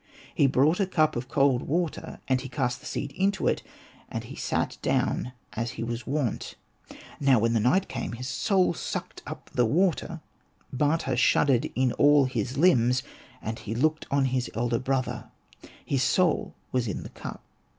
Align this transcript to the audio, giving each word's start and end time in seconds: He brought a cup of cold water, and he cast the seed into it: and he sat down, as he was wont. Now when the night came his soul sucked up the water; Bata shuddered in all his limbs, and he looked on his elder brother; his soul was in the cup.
He 0.33 0.47
brought 0.47 0.79
a 0.79 0.87
cup 0.87 1.15
of 1.15 1.27
cold 1.29 1.61
water, 1.61 2.19
and 2.27 2.41
he 2.41 2.49
cast 2.49 2.79
the 2.79 2.87
seed 2.87 3.11
into 3.11 3.47
it: 3.47 3.61
and 4.09 4.23
he 4.23 4.35
sat 4.35 4.79
down, 4.81 5.33
as 5.53 5.73
he 5.77 5.83
was 5.83 6.07
wont. 6.07 6.55
Now 7.19 7.37
when 7.37 7.53
the 7.53 7.59
night 7.59 7.87
came 7.87 8.13
his 8.13 8.27
soul 8.27 8.73
sucked 8.73 9.21
up 9.27 9.51
the 9.53 9.63
water; 9.67 10.21
Bata 10.73 11.15
shuddered 11.15 11.69
in 11.75 11.91
all 11.93 12.25
his 12.25 12.57
limbs, 12.57 13.03
and 13.43 13.59
he 13.59 13.75
looked 13.75 14.07
on 14.09 14.25
his 14.25 14.49
elder 14.55 14.79
brother; 14.79 15.29
his 15.85 16.01
soul 16.01 16.55
was 16.71 16.87
in 16.87 17.03
the 17.03 17.09
cup. 17.09 17.43